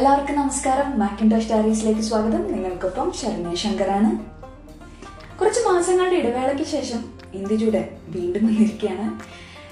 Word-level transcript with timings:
എല്ലാവർക്കും 0.00 0.36
നമസ്കാരം. 0.36 0.98
മാക്കിൻഡോഷ് 0.98 1.48
ഡയറീസിലേക്ക് 1.52 2.00
സ്വാഗതം. 2.00 2.52
നിങ്ങൾക്കൊപ്പം 2.52 3.12
ശരണ്യ 3.12 3.54
ശങ്കറാണ്. 3.54 4.10
കുറച്ച് 5.40 5.60
മാസങ്ങളുടെ 5.68 6.16
ഇടവേളയ്ക്ക് 6.16 6.64
ശേഷം 6.64 7.00
ഇന്ത്യയുടെ 7.34 7.98
വീണ്ടും 8.08 8.46
വന്നിരിക്കുകയാണ്. 8.46 9.20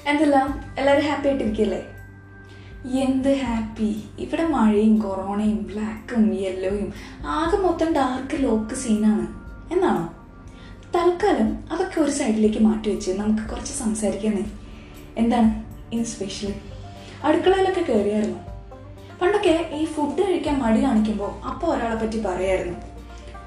എന്തെല്ലാം? 0.08 0.64
എല്ലാവരും 0.78 1.06
ഹാപ്പി 1.06 1.28
ആയിട്ടിരിക്കല്ലേ 1.28 1.80
എന്ത് 3.04 3.28
ഹാപ്പി 3.34 4.02
ഇവിടെ 4.18 4.44
മഴയും 4.46 4.98
കൊറോണയും 4.98 5.56
ബ്ലാക്കും 5.56 6.34
യെല്ലോയും 6.34 6.92
ആകെ 7.26 7.56
മൊത്തം 7.56 7.94
ഡാർക്ക് 7.94 8.42
ലോക്ക് 8.42 8.74
സീനാണ് 8.74 9.26
എന്നാണോ? 9.74 10.04
തൽക്കാലം 10.96 11.64
അതൊക്കെ 11.72 12.00
ഒരു 12.00 12.10
സൈഡിലേക്ക് 12.10 12.58
മാറ്റി 12.58 12.90
വെച്ച് 12.90 13.10
നമുക്ക് 13.10 13.48
കുറച്ച് 13.48 13.72
സംസാരിക്കാനേ 13.72 14.44
എന്താണ് 15.16 15.64
ഇന്ന് 15.92 16.04
സ്പെഷ്യൽ 16.04 16.54
അടുക്കളയിലൊക്കെ 17.24 17.80
കയറിയായിരുന്നു 17.80 18.38
പണ്ടൊക്കെ 19.22 19.70
ഈ 19.74 19.84
ഫുഡ് 19.84 20.20
മടി 20.58 20.82
കാണിക്കുമ്പോൾ 20.82 21.46
അപ്പോൾ 21.46 21.76
ഒരാളെ 21.76 21.94
പറ്റി 21.94 22.22
പറയായിരുന്നു. 22.22 22.78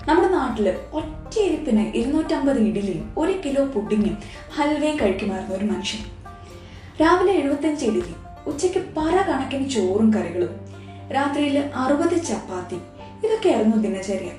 നമ്മുടെ 0.07 0.27
നാട്ടിൽ 0.27 0.69
ഒറ്റയിരിപ്പിന് 0.93 1.97
ഇരുന്നൂറ്റമ്പത് 1.97 2.57
ഇഡ്ഡലിയും 2.57 3.13
ഒരു 3.17 3.33
കിലോ 3.45 3.65
പുഡിങ്ങും 3.65 4.17
ഹൽവയും 4.55 4.99
കഴിക്കുമായിരുന്നു 4.99 5.55
ഒരു 5.55 5.65
മനുഷ്യൻ. 5.65 6.01
രാവിലെ 7.01 7.33
എഴുപത്തഞ്ച് 7.33 7.85
ഇഡ്ഡലി 7.85 8.15
ഉച്ചയ്ക്ക് 8.47 8.79
പല 8.97 9.25
കണക്കിന് 9.29 9.69
ചോറും 9.69 10.13
കറികളും 10.13 10.55
രാത്രിയിൽ 11.11 11.71
അറുപത് 11.75 12.23
ചപ്പാത്തി 12.23 12.75
ഇതൊക്കെയായിരുന്നു 13.27 13.77
ദിനചര്യ. 13.77 14.31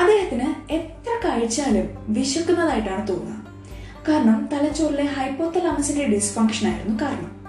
അദ്ദേഹത്തിന് 0.00 0.72
എത്ര 0.72 1.28
കഴിച്ചാലും 1.28 1.88
വിശക്കുന്നതായിട്ടാണ് 2.08 3.08
തോന്നുക. 3.08 3.42
കാരണം 4.08 4.48
തലച്ചോറിലെ 4.52 5.04
ഹൈപ്പോത്തലാമസിന്റെ 5.04 6.06
ഡിസ്ഫങ്ഷൻ 6.06 6.66
ആയിരുന്നു 6.68 6.98
കാരണം. 7.02 7.41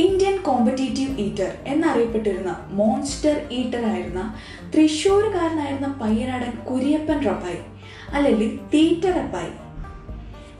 ഇന്ത്യൻ 0.00 0.36
കോമ്പറ്റേറ്റീവ് 0.42 1.14
ഈറ്റർ 1.20 1.50
എന്നറിയപ്പെട്ടിരുന്ന 1.66 2.50
മോൺസ്റ്റർ 2.70 3.36
ഈറ്റർ 3.52 3.82
ആയിരുന്ന 3.86 4.22
തൃശ്ശൂരുകാരനായിരുന്ന 4.74 5.88
പയ്യനാടൻ 6.02 6.52
കുര്യപ്പൻ 6.68 7.18
റപ്പായി 7.26 7.60
അല്ലെങ്കിൽ 8.12 8.56
തീറ്റ 8.74 9.06
റപ്പായി. 9.18 9.52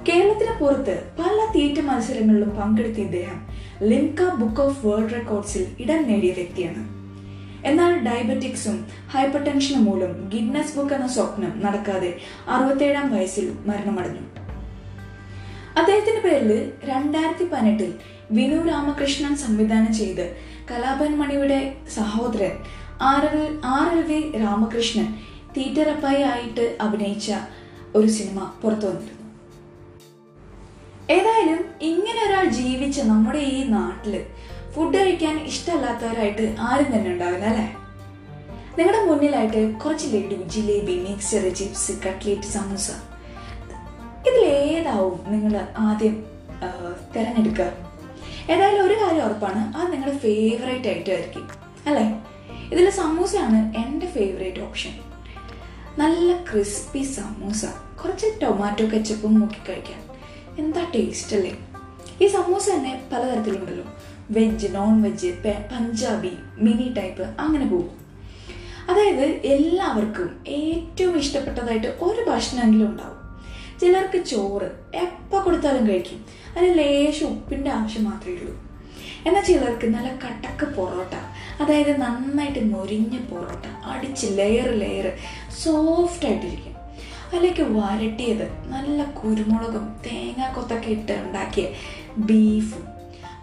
കേരളത്തിന് 0.09 0.55
പുറത്ത് 0.61 0.95
പല 1.19 1.39
തീറ്റ 1.55 1.79
മത്സരങ്ങളിലും 1.81 2.51
പങ്കെടുത്ത 2.51 3.01
ഇദ്ദേഹം 3.01 3.39
ലിംക 3.83 4.23
ബുക്ക് 4.41 4.61
ഓഫ് 4.61 4.87
വേൾഡ് 4.87 5.15
റെക്കോർഡ്സിൽ 5.15 5.67
ഇടം 5.81 6.03
നേടിയ 6.03 6.31
വ്യക്തിയാണ്. 6.31 6.83
എന്നാൽ 7.67 7.93
ഡയബറ്റിക്സും 8.07 8.77
ഹൈപ്പർ 9.11 9.43
ടെൻഷനും 9.45 9.85
മൂലം 9.85 10.13
ഗിന്നസ് 10.35 10.77
ബുക്ക് 10.77 10.95
എന്ന 10.95 11.09
സ്വപ്നം 11.09 11.53
നടക്കാതെ 11.65 12.11
അറുപത്തേഴാം 12.49 13.15
വയസ്സിൽ 13.15 13.47
മരണമടഞ്ഞു. 13.67 14.25
അദ്ദേഹത്തിന്റെ 15.79 16.21
പേരിൽ 16.21 16.73
രണ്ടായിരത്തി 16.85 17.45
പതിനെട്ടിൽ 17.45 17.91
വിനു 18.31 18.69
രാമകൃഷ്ണൻ 18.69 19.37
സംവിധാനം 19.37 19.93
ചെയ്ത് 19.95 20.25
കലാപൻ 20.71 21.19
മണിയുടെ 21.19 21.61
സഹോദരൻ 21.95 22.55
R 23.03 23.25
L 23.31 23.41
R 23.69 23.89
L 23.93 24.03
V 24.03 24.39
Ramakrishnan 24.41 25.09
Theettarappayi 25.57 26.23
ആയിട്ട് 26.23 26.77
അഭിനയിച്ച 26.81 27.29
ഒരു 27.95 28.09
സിനിമ 28.09 28.41
പുറത്തു 28.63 28.87
വന്നിരുന്നു 28.87 29.19
ഏതായാലും 31.09 31.61
ഇങ്ങനെ 31.83 32.21
ഒരാൾ 32.27 32.45
ജീവിച്ച 32.53 33.01
നമ്മുടെ 33.07 33.39
ഈ 33.51 33.65
നാട്ടിൽ 33.69 34.15
ഫുഡ് 34.75 34.97
കഴിക്കാൻ 34.97 35.37
ഇഷ്ടമല്ലാത്തവരായിട്ട് 35.47 36.45
ആരും 36.61 36.95
തന്നെ 36.95 37.11
ഉണ്ടാവില്ല 37.11 37.45
അല്ലേ? 37.45 37.67
നിങ്ങളുടെ 38.79 39.05
മുന്നിലായിട്ട് 39.07 39.79
കുറച്ച് 39.79 40.07
laddu 40.07 40.37
jalebi 40.47 40.95
mixture 41.07 41.45
chips 41.55 41.93
cutlet 42.05 42.51
samosa. 42.53 42.87
ഇതിലേതാവും 44.21 45.17
നിങ്ങൾ 45.27 45.55
ആദ്യം 45.79 46.15
തിരഞ്ഞെടുക്കുക? 47.15 47.67
ഏതായാലും 48.51 48.87
ഒരു 48.87 48.95
കാര്യം 48.95 49.25
ഉറപ്പാണ്. 49.25 49.77
അത് 49.77 49.93
നിങ്ങളുടെ 49.93 50.19
ഫേവറേറ്റ് 50.19 50.89
ഐറ്റം 50.89 51.13
ആയിരിക്കും 51.13 51.49
അല്ലേ? 51.87 52.21
ഇതിൽ 52.73 52.91
സമൂസയാണ് 52.91 53.77
എന്റെ 53.77 54.07
ഫേവറേറ്റ് 54.07 54.61
ഓപ്ഷൻ 54.61 54.91
നല്ല 55.99 56.53
ക്രിസ്പി 56.53 57.03
സമൂസ. 57.03 57.65
കുറച്ച് 58.03 58.27
ടൊമാറ്റോ 58.43 58.85
കെച്ചപ്പും 58.85 59.41
നോക്കി 59.41 59.59
കഴിക്കാം. 59.69 60.01
എന്താ 60.59 60.87
ടേസ്റ്റ് 60.95 61.37
അല്ലേ? 61.37 61.59
ഈ 62.23 62.27
സമൂസ 62.27 62.71
തന്നെ 62.71 63.03
പലതരത്തിലുണ്ടല്ലോ. 63.13 63.85
Veg 64.31 64.75
non 64.75 65.03
veg 65.03 65.31
Punjabi 65.73 66.33
mini 66.59 66.95
type 66.99 67.23
അങ്ങനെ 67.23 67.67
പോകും. 67.67 68.01
അതായത് 68.89 69.25
എല്ലാവർക്കും 69.47 70.45
ഏറ്റവും 70.47 71.19
ഇഷ്ടപ്പെട്ടതായിട്ട് 71.19 71.87
ഒരു 71.87 72.31
ഭക്ഷണമെങ്കിലും 72.31 72.91
ഉണ്ടാവും. 72.91 73.30
ചിലർക്ക് 73.81 74.25
ചോറ് 74.25 74.97
എപ്പ 74.97 75.43
കൊടുത്താലും 75.43 75.89
കഴിക്കും. 75.89 76.25
അതിന് 76.59 76.79
ലേശം 76.79 77.27
ഉപ്പിന്റെ 77.27 77.71
ആവശ്യം 77.71 78.05
മാത്രമേ 78.05 78.35
ഉള്ളൂ. 78.35 78.71
എന്നാൽ 79.27 79.43
ചിലർക്ക് 79.43 79.87
നല്ല 79.87 80.09
കട്ടക്ക് 80.09 80.75
പൊറോട്ട 80.75 81.15
അതായത് 81.63 82.01
നന്നായിട്ട് 82.01 82.75
മൊരിഞ്ഞ 82.75 83.19
പൊറോട്ട 83.19 83.67
അടിച്ച് 83.85 84.27
ലെയർ 84.31 84.69
ലെയർ 84.69 85.13
സോഫ്റ്റ് 85.51 86.27
ആയിട്ടിരിക്കും. 86.27 86.75
അതിലേക്ക് 87.35 87.63
വരട്ടിയത് 87.63 88.69
നല്ല 88.69 89.05
കുരുമുളകും 89.05 89.97
തേങ്ങാക്കൊത്തൊക്കെ 90.07 90.89
ഇട്ട് 90.89 91.13
ഉണ്ടാക്കിയ 91.13 91.69
ബീഫും 92.19 92.85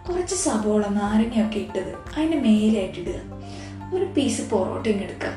കുറച്ച് 0.10 0.36
സബോള 0.36 0.88
നാരങ്ങയൊക്കെ 0.88 1.60
ഇട്ടത് 1.60 1.94
അതിന്റെ 2.18 2.38
മേലായിട്ട് 2.38 3.00
ഇടുക. 3.00 3.20
ഒരു 3.96 4.06
പീസ് 4.06 4.50
പൊറോട്ടയും 4.50 5.00
എടുക്കുക. 5.02 5.34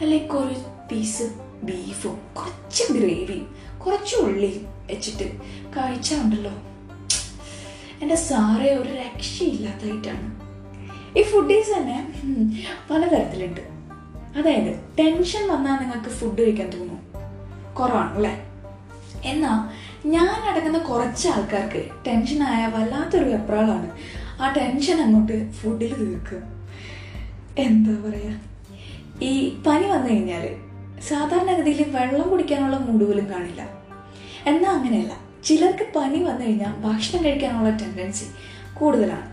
അല്ലെങ്കിൽ 0.00 0.32
ഒരു 0.32 0.54
പീസ് 0.92 1.22
ബീഫും 1.62 2.20
കുറച്ച് 2.36 2.92
ഗ്രേവിയും 2.92 3.55
കുറച്ച് 3.86 4.16
ഉള്ളി 4.16 4.66
വെച്ചിട്ട് 4.90 5.36
കഴിച്ചാണ്ടല്ലോ 5.68 6.50
എന്റെ 8.02 8.14
സാറേ 8.14 8.74
ഒരു 8.74 8.88
രക്ഷയില്ലാത്തതായിട്ടാണ്. 8.88 10.46
ഈ 11.18 11.22
ഫുഡീസ് 11.22 11.78
തന്നെ 11.78 12.12
പലതരത്തിലുണ്ട്. 12.90 13.60
അതായത് 14.38 14.96
ടെൻഷൻ 14.98 15.48
വന്നാൽ 15.48 15.80
നിങ്ങൾക്ക് 15.80 16.10
ഫുഡ് 16.10 16.42
കഴിക്കാൻ 16.42 16.70
തോന്നും. 16.70 17.00
കുറവാണ് 17.74 18.14
അല്ലേ? 18.14 18.46
എന്നാൽ 19.24 19.86
ഞാൻ 20.08 20.50
അടങ്ങുന്ന 20.50 20.78
കുറച്ച് 20.78 21.28
ആൾക്കാർക്ക് 21.28 21.88
ടെൻഷനായ 22.06 22.66
വല്ലാത്തൊരു 22.66 23.24
വെപ്രാളാണ്. 23.24 23.90
ആ 24.42 24.52
ടെൻഷൻ 24.52 25.00
അങ്ങോട്ട് 25.00 25.52
ഫുഡിൽ 25.52 25.94
തീർക്കുക. 25.94 26.38
എന്താ 27.58 28.10
പറയുക 28.10 28.40
ഈ 29.22 29.54
പനി 29.66 29.86
വന്നു 29.86 30.10
കഴിഞ്ഞാൽ 30.10 30.56
സാധാരണഗതിയിൽ 31.00 31.82
വെള്ളം 31.82 32.30
കുടിക്കാനുള്ള 32.30 32.76
മുടുവലും 32.76 33.30
കാണില്ല. 33.30 33.62
എന്നാൽ 34.46 34.70
അങ്ങനെയല്ല 34.70 35.12
ചിലർക്ക് 35.44 35.86
പനി 35.96 36.22
വന്നു 36.22 36.46
കഴിഞ്ഞാൽ 36.46 36.72
ഭക്ഷണം 36.80 37.24
കഴിക്കാനുള്ള 37.24 37.70
ടെൻഡൻസി 37.70 38.24
കൂടുതലാണ്. 38.74 39.28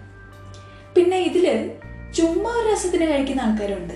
പിന്നെ 0.96 1.18
ഇതിൽ 1.18 1.72
ചുമ്മാ 2.13 2.50
ഒരു 2.50 2.74
രസത്തിന് 2.74 3.06
കഴിക്കുന്ന 3.06 3.41
ആൾക്കാരുണ്ട്. 3.41 3.94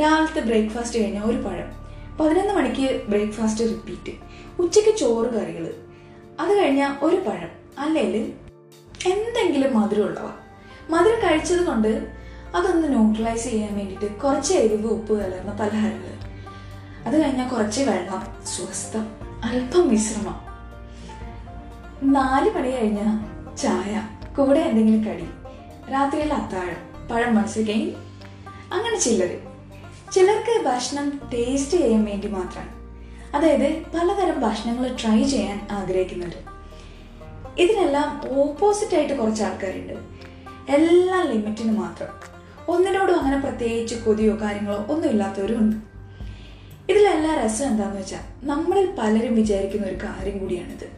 രാവിലത്തെ 0.00 0.40
ബ്രേക്ക്ഫാസ്റ്റ് 0.40 1.00
കഴിഞ്ഞാൽ 1.00 1.22
ഒരു 1.22 1.36
പഴം 1.36 1.82
പതിനൊന്ന് 2.20 2.54
മണിക്ക് 2.54 3.02
ബ്രേക്ക്ഫാസ്റ്റ് 3.08 3.64
റിപ്പീറ്റ് 3.64 4.12
ഉച്ചയ്ക്ക് 4.62 4.98
ചോറ് 4.98 5.26
കറികൾ 5.26 5.74
അത് 6.40 6.58
കഴിഞ്ഞാൽ 6.58 7.04
ഒരു 7.04 7.16
പഴം 7.16 7.50
അല്ലെങ്കിൽ 7.78 8.32
എന്തെങ്കിലും 9.12 9.80
മധുരമുള്ളവ. 9.80 10.30
മധുരം 10.90 11.30
കഴിച്ചത് 11.30 11.66
കൊണ്ട് 11.66 12.22
അതൊന്ന് 12.56 12.88
ന്യൂട്രലൈസ് 12.88 13.44
ചെയ്യാൻ 13.44 13.76
വേണ്ടിയിട്ട് 13.76 14.20
കുറച്ച് 14.20 14.54
എരിവ് 14.54 14.86
ഉപ്പ് 14.86 15.20
കലർന്ന 15.20 15.52
പലഹാരങ്ങൾ 15.52 16.31
അത് 17.06 17.24
കഴിഞ്ഞാൽ 17.24 17.48
കുറച്ച് 17.48 17.80
വെള്ളം 17.80 18.46
സ്വസ്ഥം. 18.46 19.06
അല്പം 19.44 19.88
വിശ്രമം. 19.88 20.52
നാല് 22.02 22.50
മണി 22.50 22.70
കഴിഞ്ഞാൽ 22.70 23.32
ചായ 23.56 24.08
കൂടെ 24.36 24.60
എന്തെങ്കിലും 24.60 25.04
കടി 25.04 25.28
രാത്രിയിൽ 25.92 26.34
അത്താഴം 26.34 27.08
പഴം 27.08 27.34
മത്സ്യം 27.34 27.92
അങ്ങനെ 28.72 28.98
ചിലർ 28.98 29.38
ചിലർക്ക് 30.12 30.64
ഭക്ഷണം 30.64 31.20
ടേസ്റ്റ് 31.34 31.78
ചെയ്യാൻ 31.78 32.04
വേണ്ടി 32.04 32.28
മാത്രമാണ് 32.28 32.82
അതായത് 33.36 33.82
പലതരം 33.94 34.40
ഭക്ഷണങ്ങൾ 34.40 34.96
ട്രൈ 35.02 35.22
ചെയ്യാൻ 35.22 35.68
ആഗ്രഹിക്കുന്നുണ്ട്. 35.70 36.36
ഇതിനെല്ലാം 37.58 38.20
ഓപ്പോസിറ്റ് 38.40 38.96
ആയിട്ട് 38.96 39.18
കുറച്ച് 39.18 39.42
ആൾക്കാരുണ്ട്. 39.42 39.92
എല്ലാം 40.72 41.26
ലിമിറ്റിന് 41.26 41.78
മാത്രം. 41.78 42.08
ഒന്നിനോടും 42.68 43.18
അങ്ങനെ 43.18 43.38
പ്രത്യേകിച്ച് 43.38 43.94
കൊതിയോ 43.94 44.40
കാര്യങ്ങളോ 44.40 44.84
ഒന്നും 44.88 45.10
ഇല്ലാത്തവരും 45.10 45.58
ഉണ്ട്. 45.58 45.91
ഇതിലെല്ലാം 46.90 47.44
രസം 47.44 47.66
എന്താന്ന് 47.66 47.98
വെച്ചാൽ 48.00 48.46
നമ്മളിൽ 48.46 48.88
പലരും 48.98 49.34
വിചാരിക്കുന്ന 49.34 49.86
ഒരു 49.86 49.98
കാര്യം 50.04 50.38
കൂടിയാണിത്. 50.38 50.88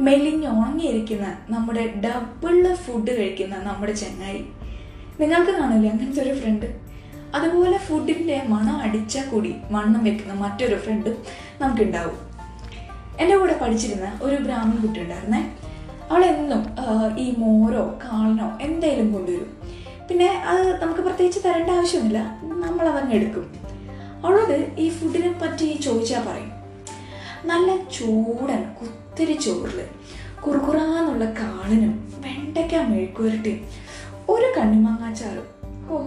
മെലിഞ്ഞ് 0.00 0.46
ഉണങ്ങിയിരിക്കുന്ന 0.46 1.26
നമ്മുടെ 1.50 1.94
ഡബിൾ 2.04 2.74
ഫുഡ് 2.74 3.18
കഴിക്കുന്ന 3.18 3.56
നമ്മുടെ 3.56 3.92
ചങ്ങായി. 3.92 4.44
നിങ്ങൾക്ക് 5.20 5.52
കാണില്ലേ 5.52 5.90
അങ്ങനത്തെ 5.90 6.22
ഒരു 6.22 6.38
ഫ്രണ്ട് 6.38 6.66
അതുപോലെ 7.34 7.78
ഫുഡിന്റെ 7.78 8.42
മണം 8.48 8.76
അടിച്ചാൽ 8.76 9.28
കൂടി 9.28 9.54
വണ്ണം 9.70 10.04
വെക്കുന്ന 10.04 10.34
മറ്റൊരു 10.34 10.76
ഫ്രണ്ടും 10.76 11.16
നമുക്കുണ്ടാവും. 11.60 12.16
എന്റെ 13.20 13.36
കൂടെ 13.36 13.58
പഠിച്ചിരുന്ന 13.62 14.18
ഒരു 14.22 14.36
ബ്രാഹ്മൺ 14.36 14.82
കുട്ടി 14.82 15.00
ഉണ്ടായിരുന്നേ. 15.00 15.42
അവളെന്നും 16.10 16.62
ഈ 17.18 17.34
മോരോ 17.38 17.98
കാളനോ 18.04 18.58
എന്തെങ്കിലും 18.60 19.12
കൊണ്ടുവരും. 19.12 19.50
പിന്നെ 20.08 20.26
അത് 20.26 20.82
നമുക്ക് 20.82 21.00
പ്രത്യേകിച്ച് 21.00 21.40
തരേണ്ട 21.44 21.70
ആവശ്യമില്ല 21.70 22.18
നമ്മൾ 22.42 22.88
അതങ്ങ് 22.88 23.14
എടുക്കും. 23.14 23.63
അവളോട് 24.24 24.74
ഈ 24.78 24.88
ഫുഡിനെ 24.88 25.38
പറ്റി 25.42 25.80
ചോദിച്ചാൽ 25.84 26.24
പറയും. 26.26 26.50
നല്ല 27.44 27.76
ചൂടൻ 27.76 28.74
കുത്തിരി 28.80 29.32
ചോറിൽ. 29.32 29.84
കുറുകുറാന്നുള്ള 30.46 31.24
കാളനും 31.24 32.22
വെണ്ടയ്ക്ക 32.24 32.74
മെഴുക്കുവരട്ടിയും 32.74 33.68
ഒരു 34.28 34.54
കണ്ണിമാങ്ങാച്ചാറും 34.58 35.46
ഓ 35.90 36.02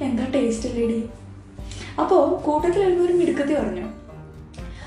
എന്താ 0.00 0.26
ടേസ്റ്റ് 0.34 0.68
അല്ലേടി? 0.68 1.08
അപ്പോൾ 2.00 2.40
കൂട്ടത്തിൽ 2.40 2.82
ഒരു 2.82 3.12
മിടുക്കത്തി 3.12 3.54
പറഞ്ഞു. 3.54 3.86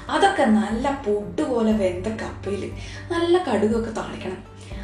അതൊക്കെ 0.10 0.44
നല്ല 0.44 1.04
പൊട്ടുപോലെ 1.08 1.72
വെന്ത 1.72 2.08
കപ്പയിൽ 2.08 2.72
നല്ല 3.12 3.38
കടുകൊക്കെ 3.44 3.92
താളിക്കണം. 3.92 4.38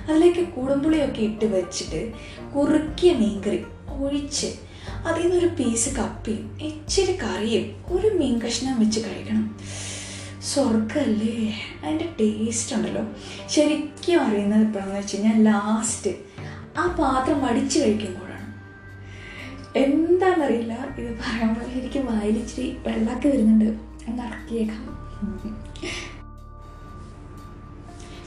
അതിലേക്ക് 0.09 0.47
കുടമ്പുളിയൊക്കെ 0.47 1.21
ഇട്ട് 1.21 1.45
വെച്ചിട്ട് 1.45 2.13
കുറുക്കിയ 2.55 3.13
മീൻകറി 3.13 3.65
ഒഴിച്ച് 3.89 4.68
അതിൽ 5.07 5.21
നിന്നൊരു 5.21 5.49
പീസ് 5.59 5.89
കപ്പയും 5.95 6.45
ഇച്ചിരി 6.61 7.13
കറിയും 7.23 7.65
ഒരു 7.95 8.07
മീൻ 8.19 8.35
കഷ്ണം 8.41 8.79
വെച്ച് 8.79 8.99
കഴിക്കണം. 8.99 9.45
സ്വർഗല്ലേ 10.49 11.35
അതിന്റെ 11.83 12.07
ടേസ്റ്റ് 12.19 12.75
ഉണ്ടല്ലോ. 12.75 13.03
ശരിക്കും 13.47 14.21
അറിയുന്നത് 14.21 14.61
എപ്പോഴാണെന്ന് 14.61 14.99
വെച്ച് 14.99 15.17
കഴിഞ്ഞാൽ 15.17 15.43
ലാസ്റ്റ് 15.43 16.11
ആ 16.77 16.83
പാത്രം 16.99 17.37
വടിച്ച് 17.45 17.77
കഴിക്കുമ്പോഴാണ്. 17.79 18.47
എന്താണെന്നറിയില്ല 19.75 20.73
ഇത് 20.99 21.11
പറയുമ്പോൾ 21.23 21.65
എനിക്ക് 21.79 21.99
വായിലിച്ചിരി 22.09 22.67
വെള്ളമൊക്കെ 22.87 23.27
വരുന്നുണ്ട്. 23.29 23.69
ഒന്ന് 24.09 24.23
ഇറക്കിയേക്കാം. 24.23 24.85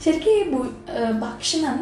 ശരിക്കും 0.03 0.53
ഭക്ഷണം 1.19 1.77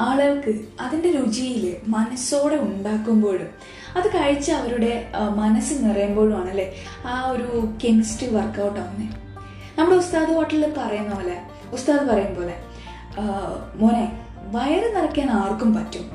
ആളുകൾക്ക് 0.00 0.52
അതിന്റെ 0.80 1.08
രുചിയിൽ 1.12 1.64
മനസ്സോടെ 1.86 2.56
ഉണ്ടാക്കുമ്പോഴും 2.56 3.50
അത് 3.96 4.08
കഴിച്ച് 4.08 4.52
അവരുടെ 4.52 5.08
മനസ്സ് 5.34 5.74
നിറയുമ്പോഴുമാണ് 5.84 6.44
ആണല്ലേ 6.44 6.84
ആ 7.06 7.28
ഒരു 7.28 7.74
കെമിസ്ട്രി 7.84 8.34
വർക്കൗട്ട് 8.34 8.80
ആവുന്നത് 8.80 9.16
നമ്മുടെ 9.78 9.96
ഉസ്താദ് 9.96 10.28
ഹോട്ടലിൽ 10.28 10.74
പറയുന്ന 10.78 11.14
പോലെ 11.14 11.36
ഉസ്താദ് 11.72 12.08
പറയും 12.08 12.34
പോലെ 12.36 12.54
മോനെ 13.74 14.12
വയറ് 14.50 14.96
നിറയ്ക്കാൻ 14.96 15.30
ആർക്കും 15.30 15.74
പറ്റും. 15.74 16.10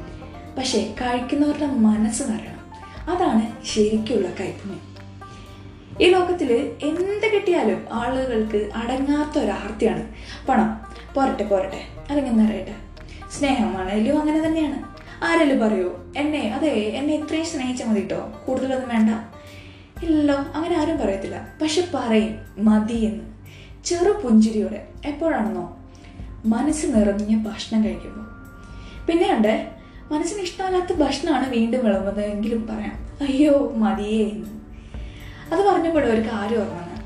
പക്ഷേ 0.57 0.95
കഴിക്കുന്നവരുടെ 1.01 1.65
മനസ്സ് 1.65 2.23
നിറയണം. 2.23 2.57
അതാണ് 3.09 3.65
ശരിക്കുള്ള 3.65 4.27
കൈപ്പുണ്യം. 4.39 4.81
ഈ 6.01 6.09
ലോകത്തിൽ 6.09 6.51
എന്ത് 6.83 7.31
കിട്ടിയാലും 7.33 7.85
ആളുകൾക്ക് 7.91 8.69
അടങ്ങാത്ത 8.75 9.39
ഒരാർത്തിയാണ് 9.39 10.03
പണം. 10.49 10.69
പോരട്ടെ 11.13 11.43
പോരട്ടെ. 11.43 11.81
അല്ലെങ്കിൽ 12.09 12.31
നിറയട്ടെ. 12.31 12.75
സ്നേഹമാണെങ്കിലും 13.31 14.19
അങ്ങനെ 14.19 14.45
തന്നെയാണ്. 14.45 14.97
ആരെങ്കിലും 15.23 15.59
പറയൂ. 15.59 16.13
എന്നെ 16.17 16.53
അതെ 16.53 16.69
എന്നെ 16.69 17.13
ഇത്രയും 17.13 17.45
സ്നേഹിച്ചാൽ 17.45 17.87
മതി 17.87 17.99
കേട്ടോ 17.99 18.33
കൂടുതലൊന്നും 18.47 18.89
വേണ്ട. 18.89 19.09
ഇല്ലല്ലോ 20.03 20.35
അങ്ങനെ 20.35 20.77
ആരും 20.77 20.97
പറയത്തില്ല. 20.97 21.47
പക്ഷെ 21.61 21.87
പറയും 21.93 22.39
മതി 22.57 22.93
എന്ന് 22.93 23.23
ചെറു 23.85 24.11
പുഞ്ചിരിയോടെ 24.11 24.87
എപ്പോഴാണെന്നോ? 25.05 25.77
മനസ്സ് 26.45 26.87
നിറഞ്ഞ 26.87 27.43
ഭക്ഷണം 27.43 27.83
കഴിക്കുമ്പോൾ 27.83 28.27
പിന്നെയുണ്ട് 29.05 29.67
മനസ്സിന് 30.11 30.41
ഇഷ്ടമല്ലാത്ത 30.41 30.93
ഭക്ഷണമാണ് 30.93 31.49
വീണ്ടും 31.49 31.85
വിളമ്പുന്നതെങ്കിലും 31.85 32.67
പറയാം. 32.67 33.07
അയ്യോ 33.21 33.73
മതിയേ 33.75 34.25
എന്ന്. 34.29 34.49
അത് 35.53 35.67
പറഞ്ഞപ്പോഴും 35.67 36.13
ഒരു 36.13 36.21
കാര്യം 36.21 36.59
ഓർമ്മയാണ് 36.59 36.97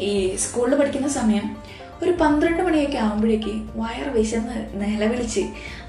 ഈ 0.00 0.36
സ്കൂളിൽ 0.36 0.74
പഠിക്കുന്ന 0.74 1.08
സമയം 1.08 1.56
ഒരു 2.02 2.10
പന്ത്രണ്ട് 2.10 2.62
മണിയൊക്കെ 2.62 2.98
ആകുമ്പോഴേക്ക് 2.98 3.62
വയർ 3.76 4.08
വിശന്ന് 4.08 4.56
നിലവിളിച്ച് 4.74 5.40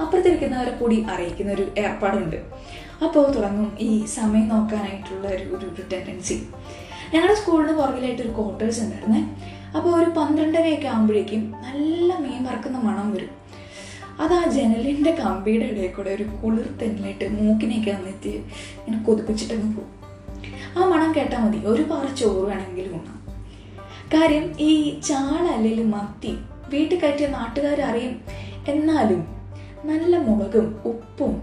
അപ്പുറത്തിരിക്കുന്നവരെ 0.02 0.72
കൂടി 0.72 1.06
അറിയിക്കുന്ന 1.10 1.52
ഒരു 1.52 1.72
ഏർപ്പാടുണ്ട്. 1.78 2.36
അപ്പോൾ 3.04 3.32
തുടങ്ങും 3.32 3.78
ഈ 3.80 4.06
സമയം 4.06 4.48
നോക്കാനായിട്ടുള്ള 4.48 5.28
ഒരു 5.28 5.44
ഒരു 5.44 5.82
ടെൻഡൻസി 5.94 6.44
ഞങ്ങളുടെ 7.14 7.36
സ്കൂളിന് 7.36 7.78
പുറകിലായിട്ട് 7.78 8.22
ഒരു 8.22 8.30
ക്വാർട്ടേഴ്സ് 8.30 8.82
ഉണ്ടായിരുന്നേ. 8.82 9.22
അപ്പോൾ 9.78 10.04
ഒരു 10.04 10.10
പന്ത്രണ്ടരയൊക്കെ 10.10 10.88
ആകുമ്പോഴേക്കും 10.88 11.52
നല്ല 11.52 12.18
മീൻ 12.18 12.44
വറക്കുന്ന 12.44 12.78
മണം 12.78 13.14
വരും. 13.14 13.30
അത് 14.20 14.34
ആ 14.34 14.46
ജനലിന്റെ 14.50 15.12
കമ്പിയുടെ 15.12 15.66
ഇടയിൽ 15.66 15.92
കൂടെ 15.92 16.10
ഒരു 16.10 16.24
കുളിർ 16.24 16.78
തെന്നിലിട്ട് 16.82 17.30
മൂക്കിനെയൊക്കെ 17.30 17.92
വന്നെത്തി 17.92 18.30
ഇങ്ങനെ 18.30 19.04
കൊതിപ്പിച്ചിട്ടങ്ങ് 19.04 19.76
പോകും. 19.76 20.00
ആ 20.78 20.86
മണം 20.86 21.16
കേട്ടാൽ 21.16 21.40
മതി. 21.40 21.58
ഒരു 21.58 21.82
പാറ 21.82 22.14
ചോറ് 22.14 22.48
വേണമെങ്കിലും 22.48 22.94
ഉണ്ണാം 23.00 23.19
കാര്യം 24.14 24.46
ഈ 24.60 25.00
ചാള 25.08 25.44
അല്ലെങ്കിൽ 25.56 25.88
മത്തി 25.96 26.32
വീട്ടിൽ 26.70 27.00
കയറ്റിയ 27.00 27.28
നാട്ടുകാർ 27.28 27.80
അറിയും. 27.82 28.14
എന്നാലും 28.72 29.22
നല്ല 29.90 30.14
മുളകും 30.18 30.68
ഉപ്പും 30.92 31.34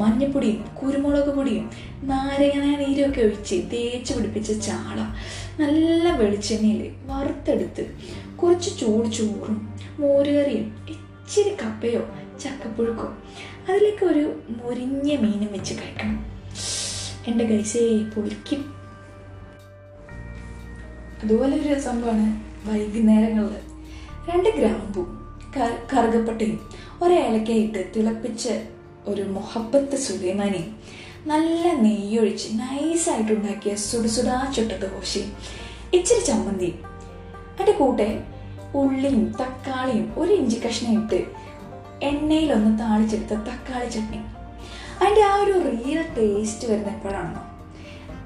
മഞ്ഞപ്പൊടിയും 0.00 0.60
കുരുമുളക് 0.78 1.30
പൊടിയും 1.34 1.66
നാരങ്ങ 2.10 2.76
നീരൊക്കെ 2.82 3.20
ഒഴിച്ച് 3.26 3.56
തേച്ച് 3.72 4.12
പിടിപ്പിച്ച 4.14 4.50
ചാള. 4.66 4.98
നല്ല 5.60 6.04
വെളിച്ചെണ്ണയിൽ 6.20 6.80
വറുത്തെടുത്ത് 7.10 7.84
കുറച്ച് 8.40 8.70
ചൂട് 8.80 9.08
ചോറും 9.18 9.58
മോരുകറിയും 10.00 10.66
ഇച്ചിരി 10.94 11.52
കപ്പയോ 11.62 12.02
ചക്കപ്പുഴുക്കോ 12.42 13.08
അതിലേക്ക് 13.68 14.04
ഒരു 14.12 14.24
മുരിഞ്ഞ 14.58 15.08
മീനും 15.24 15.52
വെച്ച് 15.52 15.74
കഴിക്കണം. 15.74 16.18
എന്റെ 17.28 17.44
കൈസേ 17.44 17.82
പൊളിക്കും. 18.14 18.79
അതുപോലെ 21.22 21.56
ഒരു 21.56 21.80
സംഭവമാണ് 21.80 22.26
വൈകുന്നേരങ്ങളിൽ. 22.68 23.62
രണ്ട് 24.28 24.48
ഗ്രാമ്പും 24.48 25.08
കറുകപ്പട്ടയും 25.92 26.58
ഒരേലക്കയിട്ട് 27.02 27.92
തിളപ്പിച്ച് 27.96 28.54
ഒരു 29.06 29.22
മൊഹബത്ത് 29.22 29.96
സുലൈമാനിയും 29.96 30.76
നല്ല 31.26 31.72
നെയ്യൊഴിച്ച് 31.72 32.48
നൈസായിട്ട് 32.58 33.32
ഉണ്ടാക്കിയ 33.32 33.74
സുടുസുടാ 33.74 34.52
ചുട്ട 34.56 34.72
ദോശയും 34.72 35.30
ഇച്ചിരി 35.94 36.20
ചമ്മന്തിയും 36.20 36.78
അതിന്റെ 37.54 37.72
കൂടെ 37.72 38.22
ഉള്ളിയും 38.74 39.34
തക്കാളിയും 39.40 40.12
ഒരു 40.16 40.32
ഇഞ്ചി 40.32 40.58
കഷ്ണം 40.66 40.92
ഇട്ട് 40.92 41.18
എണ്ണയിലൊന്ന് 42.02 42.78
താളിച്ചെടുത്ത 42.78 43.34
തക്കാളി 43.48 43.88
ചട്നി. 43.88 44.20
അതിന്റെ 45.00 45.22
ആ 45.22 45.34
ഒരു 45.34 45.52
റിയൽ 45.52 46.02
ടേസ്റ്റ് 46.18 46.68
വരുന്ന 46.68 46.88
എപ്പോഴാണോ 46.88 47.42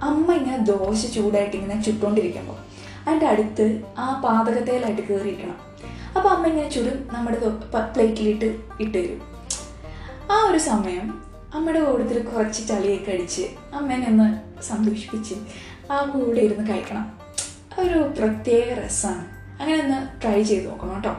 അമ്മ 0.02 0.32
ഇങ്ങനെ 0.32 0.58
ദോശ 0.58 1.06
ചൂടായിട്ട് 1.14 1.56
ഇങ്ങനെ 1.56 1.82
ചുട്ടുകൊണ്ടിരിക്കുമ്പോൾ 1.82 2.73
അതിന്റെ 3.06 3.26
അടുത്ത് 3.26 3.66
ആ 3.98 4.06
പാതകത്തേലായിട്ട് 4.24 5.02
കയറിയിരിക്കണം 5.02 5.58
അപ്പോൾ 6.16 6.28
അമ്മ 6.28 6.46
ഇങ്ങനെ 6.46 6.68
ചുടും 6.70 7.08
നമ്മുടെ 7.12 7.38
പ്ലേറ്റിലിട്ട് 7.94 8.48
ഇട്ട് 8.80 8.98
തരും 8.98 9.22
ആ 10.30 10.36
ഒരു 10.50 10.58
സമയം 10.58 11.06
അമ്മയുടെ 11.54 11.80
കൂടുതൽ 11.80 12.18
കുറച്ച് 12.22 12.68
ചളിയൊക്കെ 12.68 13.12
അടിച്ച് 13.12 13.44
അമ്മേനെ 13.74 14.06
ഒന്ന് 14.06 14.28
സന്തോഷിപ്പിച്ച് 14.62 15.34
ആ 15.92 15.96
കൂടെ 16.04 16.40
ഇരുന്ന് 16.40 16.64
കഴിക്കണം. 16.70 17.04
ഒരു 17.80 17.98
പ്രത്യേക 18.18 18.68
രസമാണ് 18.78 19.24
അങ്ങനെ 19.60 19.78
ഒന്ന് 19.82 20.20
ട്രൈ 20.22 20.42
ചെയ്ത് 20.42 20.66
നോക്കണം 20.70 20.94
കേട്ടോ. 20.94 21.14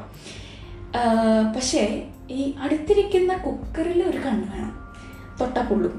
പക്ഷേ 1.55 1.83
ഈ 2.31 2.55
അടുത്തിരിക്കുന്ന 2.63 3.33
കുക്കറിൽ 3.37 3.99
ഒരു 4.03 4.17
കണ്ണ് 4.17 4.47
വേണം. 4.53 4.73
തൊട്ടാ 5.39 5.61
പൊള്ളും 5.61 5.95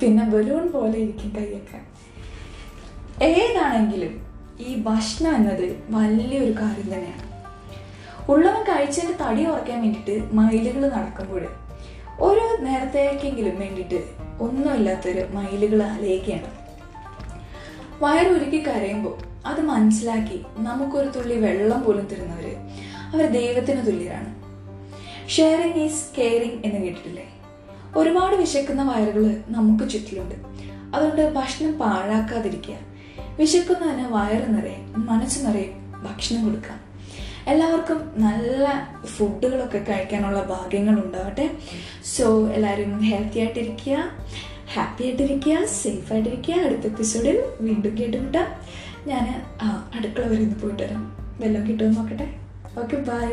പിന്നെ 0.00 0.24
ബലൂൺ 0.24 0.64
പോലെ 0.72 0.96
ഇരിക്കും 0.98 1.30
കൈയൊക്കെ. 1.36 1.78
ഏതാണെങ്കിലും 3.28 4.29
ഈ 4.60 4.82
ഭക്ഷണം 4.82 5.36
എന്നത് 5.36 5.84
വലിയൊരു 5.90 6.52
കാര്യം 6.52 6.94
തന്നെയാണ്. 6.94 7.30
ഉള്ളവൻ 8.30 8.62
കഴിച്ചതിന്റെ 8.62 9.24
തടി 9.24 9.46
ഉറക്കാൻ 9.46 9.82
വേണ്ടിയിട്ട് 9.82 10.34
മയിലുകൾ 10.34 10.88
നടക്കുമ്പോൾ 10.88 11.46
ഒരു 12.20 12.62
നേരത്തേക്കെങ്കിലും 12.62 13.60
വേണ്ടിയിട്ട് 13.60 14.04
ഒന്നുമില്ലാത്തൊരു 14.40 15.24
മയിലുകൾ 15.32 15.82
അലയിക്കുകയാണ് 15.82 16.60
വയറുരുക്കി 18.04 18.66
കരയുമ്പോൾ 18.66 19.18
അത് 19.46 19.60
മനസ്സിലാക്കി 19.60 20.42
നമുക്കൊരു 20.56 21.08
തുള്ളി 21.08 21.34
വെള്ളം 21.34 21.82
പോലും 21.82 22.06
തരുന്നവര് 22.06 22.56
അവർ 23.12 23.26
ദൈവത്തിന് 23.26 23.86
തുല്യരാണ്. 23.86 24.40
ഷെയറിങ് 25.28 25.74
ഈസ് 25.74 26.04
കെയറിങ് 26.18 26.62
എന്ന് 26.64 26.78
കേട്ടിട്ടില്ലേ? 26.80 27.34
ഒരുപാട് 27.96 28.36
വിശക്കുന്ന 28.36 28.82
വയറുകൾ 28.82 29.42
നമുക്ക് 29.48 29.90
ചുറ്റിലുണ്ട്. 29.90 30.34
അതുകൊണ്ട് 30.96 31.34
ഭക്ഷണം 31.34 31.78
പാഴാക്കാതിരിക്കുക. 31.78 32.89
വിശക്കുന്നതിന് 33.40 34.06
വയറ് 34.06 34.46
നിറയെ 34.54 34.78
മനസ്സ് 34.96 35.46
നിറയെ 35.46 35.68
ഭക്ഷണം 36.02 36.44
കൊടുക്കാം. 36.44 36.80
എല്ലാവർക്കും 37.46 38.00
നല്ല 38.16 38.64
ഫുഡുകളൊക്കെ 39.04 39.78
കഴിക്കാനുള്ള 39.78 40.42
ഭാഗ്യങ്ങൾ 40.42 40.94
ഉണ്ടാവട്ടെ. 41.04 41.50
സോ 42.16 42.48
എല്ലാവരും 42.48 43.00
ഹെൽത്തി 43.00 43.38
ആയിട്ടിരിക്കുക 43.38 43.96
ഹാപ്പി 44.74 45.02
ആയിട്ടിരിക്കുക 45.04 45.64
സേഫ് 45.64 46.12
ആയിട്ടിരിക്കുക. 46.12 46.54
അടുത്ത 46.54 46.86
എപ്പിസോഡിൽ 46.86 47.42
വീണ്ടും 47.60 47.98
കേട്ടുമുട്ടാം. 47.98 48.48
ഞാൻ 49.06 49.24
അടുക്കള 49.94 50.24
വരെ 50.28 50.42
ഒന്ന് 50.42 50.60
പോയിട്ട് 50.60 50.82
വരാം. 50.82 51.04
വെല്ലം 51.40 51.66
കിട്ടുമെന്ന് 51.68 51.98
നോക്കട്ടെ. 52.00 52.28
Okay 52.80 52.96
bye 53.10 53.28